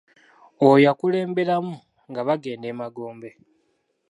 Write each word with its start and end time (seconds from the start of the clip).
Oyo 0.65 0.77
y'akulemberamu 0.85 1.75
nga 2.09 2.21
bagenda 2.27 2.67
e 2.71 2.73
magombe. 2.79 3.29